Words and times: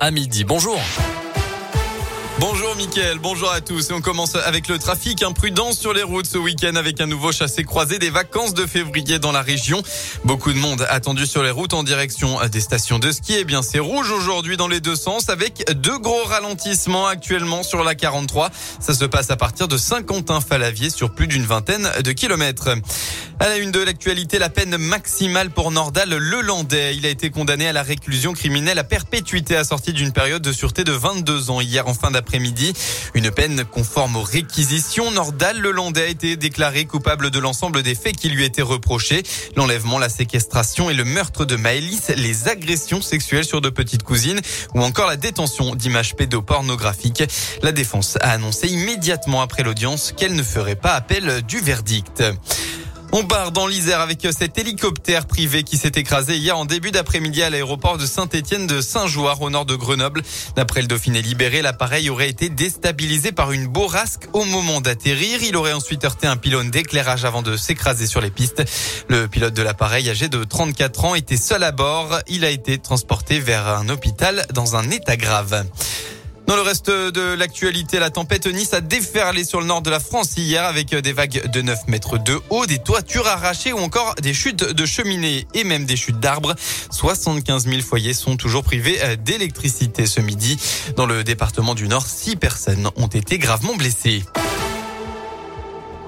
à 0.00 0.10
midi. 0.10 0.44
Bonjour. 0.44 0.80
Bonjour 2.40 2.76
Mickaël, 2.76 3.18
bonjour 3.18 3.50
à 3.50 3.60
tous. 3.60 3.90
On 3.90 4.00
commence 4.00 4.36
avec 4.36 4.68
le 4.68 4.78
trafic. 4.78 5.24
Imprudence 5.24 5.78
sur 5.78 5.92
les 5.92 6.04
routes 6.04 6.26
ce 6.26 6.38
week-end 6.38 6.76
avec 6.76 7.00
un 7.00 7.06
nouveau 7.06 7.32
chassé-croisé 7.32 7.98
des 7.98 8.10
vacances 8.10 8.54
de 8.54 8.64
février 8.64 9.18
dans 9.18 9.32
la 9.32 9.42
région. 9.42 9.82
Beaucoup 10.24 10.52
de 10.52 10.58
monde 10.58 10.86
attendu 10.88 11.26
sur 11.26 11.42
les 11.42 11.50
routes 11.50 11.74
en 11.74 11.82
direction 11.82 12.38
des 12.46 12.60
stations 12.60 13.00
de 13.00 13.10
ski. 13.10 13.34
Eh 13.40 13.44
bien, 13.44 13.62
c'est 13.62 13.80
rouge 13.80 14.12
aujourd'hui 14.12 14.56
dans 14.56 14.68
les 14.68 14.80
deux 14.80 14.94
sens 14.94 15.28
avec 15.30 15.64
deux 15.80 15.98
gros 15.98 16.24
ralentissements 16.24 17.08
actuellement 17.08 17.64
sur 17.64 17.82
la 17.82 17.96
43. 17.96 18.50
Ça 18.78 18.94
se 18.94 19.04
passe 19.04 19.30
à 19.30 19.36
partir 19.36 19.66
de 19.66 19.76
Saint-Quentin-Falavier 19.76 20.90
sur 20.90 21.10
plus 21.10 21.26
d'une 21.26 21.44
vingtaine 21.44 21.90
de 22.04 22.12
kilomètres. 22.12 22.68
À 23.40 23.48
la 23.48 23.58
une 23.58 23.70
de 23.70 23.78
l'actualité, 23.78 24.40
la 24.40 24.48
peine 24.48 24.76
maximale 24.76 25.50
pour 25.50 25.70
Nordal 25.70 26.08
Lelandais. 26.08 26.96
Il 26.96 27.06
a 27.06 27.08
été 27.08 27.30
condamné 27.30 27.68
à 27.68 27.72
la 27.72 27.84
réclusion 27.84 28.32
criminelle 28.32 28.80
à 28.80 28.84
perpétuité 28.84 29.54
assortie 29.54 29.92
d'une 29.92 30.10
période 30.10 30.42
de 30.42 30.50
sûreté 30.50 30.82
de 30.82 30.90
22 30.90 31.50
ans 31.50 31.60
hier 31.60 31.86
en 31.86 31.94
fin 31.94 32.10
d'après 32.10 32.38
après-midi. 32.38 32.72
Une 33.14 33.30
peine 33.30 33.64
conforme 33.64 34.16
aux 34.16 34.22
réquisitions. 34.22 35.12
Nordal 35.12 35.56
Lelandais 35.60 36.02
a 36.02 36.06
été 36.08 36.36
déclaré 36.36 36.84
coupable 36.84 37.30
de 37.30 37.38
l'ensemble 37.38 37.84
des 37.84 37.94
faits 37.94 38.16
qui 38.16 38.28
lui 38.28 38.44
étaient 38.44 38.60
reprochés. 38.60 39.22
L'enlèvement, 39.54 40.00
la 40.00 40.08
séquestration 40.08 40.90
et 40.90 40.94
le 40.94 41.04
meurtre 41.04 41.44
de 41.44 41.54
Maëlys, 41.54 42.08
les 42.16 42.48
agressions 42.48 43.00
sexuelles 43.00 43.44
sur 43.44 43.60
de 43.60 43.70
petites 43.70 44.02
cousines 44.02 44.40
ou 44.74 44.82
encore 44.82 45.06
la 45.06 45.16
détention 45.16 45.76
d'images 45.76 46.16
pédopornographiques. 46.16 47.22
La 47.62 47.70
défense 47.70 48.18
a 48.20 48.32
annoncé 48.32 48.66
immédiatement 48.66 49.42
après 49.42 49.62
l'audience 49.62 50.12
qu'elle 50.16 50.34
ne 50.34 50.42
ferait 50.42 50.74
pas 50.74 50.94
appel 50.94 51.42
du 51.46 51.60
verdict. 51.60 52.24
On 53.10 53.24
part 53.24 53.52
dans 53.52 53.66
l'Isère 53.66 54.00
avec 54.00 54.26
cet 54.30 54.58
hélicoptère 54.58 55.26
privé 55.26 55.62
qui 55.62 55.78
s'est 55.78 55.92
écrasé 55.96 56.36
hier 56.36 56.58
en 56.58 56.66
début 56.66 56.90
d'après-midi 56.90 57.42
à 57.42 57.48
l'aéroport 57.48 57.96
de 57.96 58.04
Saint-Étienne 58.04 58.66
de 58.66 58.82
Saint-Jouard 58.82 59.40
au 59.40 59.48
nord 59.48 59.64
de 59.64 59.74
Grenoble. 59.76 60.22
D'après 60.56 60.82
le 60.82 60.88
Dauphiné 60.88 61.22
libéré, 61.22 61.62
l'appareil 61.62 62.10
aurait 62.10 62.28
été 62.28 62.50
déstabilisé 62.50 63.32
par 63.32 63.52
une 63.52 63.66
bourrasque 63.66 64.28
au 64.34 64.44
moment 64.44 64.82
d'atterrir. 64.82 65.42
Il 65.42 65.56
aurait 65.56 65.72
ensuite 65.72 66.04
heurté 66.04 66.26
un 66.26 66.36
pylône 66.36 66.70
d'éclairage 66.70 67.24
avant 67.24 67.40
de 67.40 67.56
s'écraser 67.56 68.06
sur 68.06 68.20
les 68.20 68.30
pistes. 68.30 68.62
Le 69.08 69.26
pilote 69.26 69.54
de 69.54 69.62
l'appareil, 69.62 70.10
âgé 70.10 70.28
de 70.28 70.44
34 70.44 71.04
ans, 71.06 71.14
était 71.14 71.38
seul 71.38 71.62
à 71.62 71.72
bord. 71.72 72.18
Il 72.28 72.44
a 72.44 72.50
été 72.50 72.76
transporté 72.76 73.40
vers 73.40 73.68
un 73.68 73.88
hôpital 73.88 74.46
dans 74.52 74.76
un 74.76 74.90
état 74.90 75.16
grave. 75.16 75.64
Dans 76.48 76.56
le 76.56 76.62
reste 76.62 76.90
de 76.90 77.34
l'actualité, 77.34 77.98
la 77.98 78.08
tempête 78.08 78.46
Nice 78.46 78.72
a 78.72 78.80
déferlé 78.80 79.44
sur 79.44 79.60
le 79.60 79.66
nord 79.66 79.82
de 79.82 79.90
la 79.90 80.00
France 80.00 80.30
hier 80.38 80.64
avec 80.64 80.94
des 80.94 81.12
vagues 81.12 81.46
de 81.46 81.60
9 81.60 81.88
mètres 81.88 82.16
de 82.16 82.40
haut, 82.48 82.64
des 82.64 82.78
toitures 82.78 83.26
arrachées 83.26 83.74
ou 83.74 83.78
encore 83.80 84.14
des 84.22 84.32
chutes 84.32 84.64
de 84.64 84.86
cheminées 84.86 85.46
et 85.52 85.62
même 85.62 85.84
des 85.84 85.96
chutes 85.96 86.20
d'arbres. 86.20 86.54
75 86.90 87.66
000 87.66 87.82
foyers 87.82 88.14
sont 88.14 88.38
toujours 88.38 88.62
privés 88.62 88.98
d'électricité 89.22 90.06
ce 90.06 90.22
midi. 90.22 90.58
Dans 90.96 91.04
le 91.04 91.22
département 91.22 91.74
du 91.74 91.86
Nord, 91.86 92.06
6 92.06 92.36
personnes 92.36 92.88
ont 92.96 93.08
été 93.08 93.36
gravement 93.36 93.76
blessées. 93.76 94.24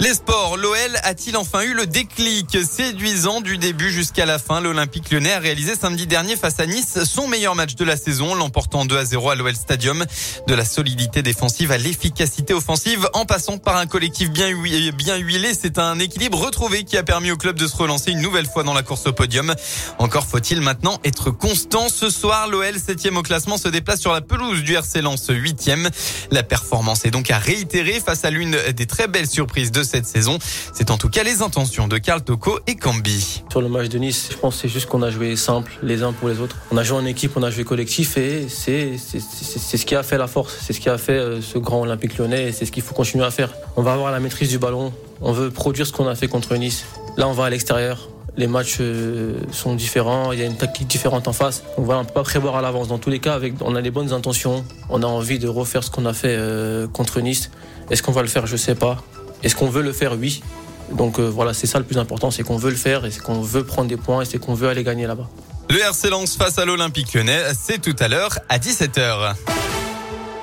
Les 0.00 0.12
sports, 0.12 0.56
l'OL 0.56 0.76
a-t-il 1.04 1.36
enfin 1.36 1.62
eu 1.62 1.72
le 1.72 1.86
déclic 1.86 2.58
séduisant 2.68 3.40
du 3.40 3.58
début 3.58 3.90
jusqu'à 3.90 4.26
la 4.26 4.40
fin? 4.40 4.60
L'Olympique 4.60 5.10
lyonnais 5.10 5.32
a 5.32 5.38
réalisé 5.38 5.76
samedi 5.76 6.08
dernier 6.08 6.34
face 6.36 6.58
à 6.58 6.66
Nice 6.66 7.04
son 7.04 7.28
meilleur 7.28 7.54
match 7.54 7.76
de 7.76 7.84
la 7.84 7.96
saison, 7.96 8.34
l'emportant 8.34 8.84
2 8.84 8.98
à 8.98 9.04
0 9.04 9.30
à 9.30 9.34
l'OL 9.36 9.54
Stadium. 9.54 10.04
De 10.48 10.54
la 10.54 10.64
solidité 10.64 11.22
défensive 11.22 11.70
à 11.70 11.78
l'efficacité 11.78 12.52
offensive, 12.54 13.08
en 13.14 13.24
passant 13.24 13.58
par 13.58 13.76
un 13.76 13.86
collectif 13.86 14.30
bien, 14.30 14.48
huilé, 14.48 15.54
c'est 15.54 15.78
un 15.78 15.98
équilibre 16.00 16.38
retrouvé 16.38 16.82
qui 16.82 16.96
a 16.96 17.04
permis 17.04 17.30
au 17.30 17.36
club 17.36 17.56
de 17.56 17.68
se 17.68 17.76
relancer 17.76 18.10
une 18.10 18.20
nouvelle 18.20 18.46
fois 18.46 18.64
dans 18.64 18.74
la 18.74 18.82
course 18.82 19.06
au 19.06 19.12
podium. 19.12 19.54
Encore 19.98 20.26
faut-il 20.26 20.60
maintenant 20.60 20.98
être 21.04 21.30
constant. 21.30 21.88
Ce 21.88 22.10
soir, 22.10 22.48
l'OL 22.48 22.74
7 22.78 23.12
au 23.14 23.22
classement 23.22 23.58
se 23.58 23.68
déplace 23.68 24.00
sur 24.00 24.12
la 24.12 24.22
pelouse 24.22 24.62
du 24.64 24.74
RC 24.74 25.02
Lens 25.02 25.30
8e. 25.30 25.88
La 26.32 26.42
performance 26.42 27.04
est 27.04 27.10
donc 27.10 27.30
à 27.30 27.38
réitérer 27.38 28.00
face 28.04 28.24
à 28.24 28.30
l'une 28.30 28.56
des 28.72 28.86
très 28.86 29.06
belles 29.06 29.30
surprises 29.30 29.70
de 29.70 29.83
cette 29.84 30.06
saison. 30.06 30.38
C'est 30.72 30.90
en 30.90 30.98
tout 30.98 31.08
cas 31.08 31.22
les 31.22 31.42
intentions 31.42 31.88
de 31.88 31.98
Karl 31.98 32.22
Toko 32.22 32.58
et 32.66 32.76
Cambi. 32.76 33.42
Sur 33.50 33.60
le 33.60 33.68
match 33.68 33.88
de 33.88 33.98
Nice, 33.98 34.28
je 34.30 34.36
pense 34.36 34.56
c'est 34.56 34.68
juste 34.68 34.86
qu'on 34.86 35.02
a 35.02 35.10
joué 35.10 35.36
simple 35.36 35.72
les 35.82 36.02
uns 36.02 36.12
pour 36.12 36.28
les 36.28 36.40
autres. 36.40 36.56
On 36.70 36.76
a 36.76 36.82
joué 36.82 36.98
en 36.98 37.06
équipe, 37.06 37.32
on 37.36 37.42
a 37.42 37.50
joué 37.50 37.64
collectif 37.64 38.16
et 38.16 38.46
c'est 38.48 38.96
ce 38.98 39.84
qui 39.84 39.94
a 39.94 40.02
fait 40.02 40.18
la 40.18 40.26
force. 40.26 40.56
C'est 40.60 40.72
ce 40.72 40.80
qui 40.80 40.88
a 40.88 40.98
fait 40.98 41.12
euh, 41.12 41.40
ce 41.40 41.58
grand 41.58 41.80
Olympique 41.82 42.18
lyonnais 42.18 42.48
et 42.48 42.52
c'est 42.52 42.66
ce 42.66 42.72
qu'il 42.72 42.82
faut 42.82 42.94
continuer 42.94 43.24
à 43.24 43.30
faire. 43.30 43.52
On 43.76 43.82
va 43.82 43.92
avoir 43.92 44.10
la 44.10 44.20
maîtrise 44.20 44.48
du 44.48 44.58
ballon. 44.58 44.92
On 45.20 45.32
veut 45.32 45.50
produire 45.50 45.86
ce 45.86 45.92
qu'on 45.92 46.08
a 46.08 46.14
fait 46.14 46.28
contre 46.28 46.56
Nice. 46.56 46.84
Là, 47.16 47.28
on 47.28 47.32
va 47.32 47.44
à 47.44 47.50
l'extérieur 47.50 48.08
les 48.36 48.46
matchs 48.46 48.78
euh, 48.80 49.38
sont 49.52 49.74
différents, 49.74 50.32
il 50.32 50.40
y 50.40 50.42
a 50.42 50.46
une 50.46 50.56
tactique 50.56 50.88
différente 50.88 51.28
en 51.28 51.32
face. 51.32 51.62
On 51.76 51.82
peut 51.82 52.12
pas 52.12 52.22
prévoir 52.22 52.56
à 52.56 52.62
l'avance. 52.62 52.88
Dans 52.88 52.98
tous 52.98 53.10
les 53.10 53.20
cas, 53.20 53.38
on 53.60 53.76
a 53.76 53.80
les 53.80 53.90
bonnes 53.90 54.12
intentions, 54.12 54.64
on 54.90 55.02
a 55.02 55.06
envie 55.06 55.38
de 55.38 55.48
refaire 55.48 55.84
ce 55.84 55.90
qu'on 55.90 56.06
a 56.06 56.12
fait 56.12 56.36
euh, 56.36 56.88
contre 56.88 57.20
Nice. 57.20 57.50
Est-ce 57.90 58.02
qu'on 58.02 58.12
va 58.12 58.22
le 58.22 58.28
faire? 58.28 58.46
Je 58.46 58.56
sais 58.56 58.74
pas. 58.74 59.02
Est-ce 59.44 59.54
qu'on 59.54 59.68
veut 59.68 59.82
le 59.82 59.92
faire 59.92 60.16
Oui. 60.18 60.42
Donc 60.90 61.18
euh, 61.18 61.28
voilà, 61.28 61.54
c'est 61.54 61.66
ça 61.66 61.78
le 61.78 61.84
plus 61.84 61.98
important, 61.98 62.30
c'est 62.30 62.42
qu'on 62.42 62.56
veut 62.56 62.70
le 62.70 62.76
faire 62.76 63.04
et 63.04 63.10
c'est 63.10 63.22
qu'on 63.22 63.40
veut 63.40 63.64
prendre 63.64 63.88
des 63.88 63.96
points 63.96 64.22
et 64.22 64.24
c'est 64.24 64.38
qu'on 64.38 64.54
veut 64.54 64.68
aller 64.68 64.82
gagner 64.82 65.06
là-bas. 65.06 65.28
Le 65.70 65.78
RC 65.80 66.10
Lens 66.10 66.36
face 66.36 66.58
à 66.58 66.64
l'Olympique 66.64 67.14
lyonnais, 67.14 67.42
c'est 67.58 67.80
tout 67.80 67.96
à 68.00 68.08
l'heure 68.08 68.38
à 68.48 68.58
17h. 68.58 69.34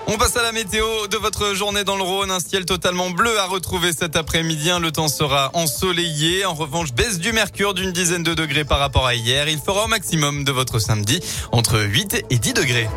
On 0.07 0.17
passe 0.17 0.35
à 0.35 0.41
la 0.41 0.51
météo 0.51 0.85
de 1.09 1.17
votre 1.17 1.53
journée 1.53 1.83
dans 1.83 1.95
le 1.95 2.03
Rhône. 2.03 2.31
Un 2.31 2.39
ciel 2.39 2.65
totalement 2.65 3.11
bleu 3.11 3.39
à 3.39 3.45
retrouver 3.45 3.93
cet 3.93 4.15
après-midi. 4.15 4.69
Le 4.81 4.91
temps 4.91 5.07
sera 5.07 5.51
ensoleillé. 5.53 6.43
En 6.43 6.53
revanche, 6.53 6.91
baisse 6.91 7.17
du 7.19 7.31
mercure 7.31 7.73
d'une 7.73 7.91
dizaine 7.91 8.23
de 8.23 8.33
degrés 8.33 8.65
par 8.65 8.79
rapport 8.79 9.05
à 9.05 9.15
hier. 9.15 9.47
Il 9.47 9.59
fera 9.59 9.85
au 9.85 9.87
maximum 9.87 10.43
de 10.43 10.51
votre 10.51 10.79
samedi 10.79 11.21
entre 11.51 11.79
8 11.79 12.25
et 12.29 12.39
10 12.39 12.53
degrés. 12.53 12.89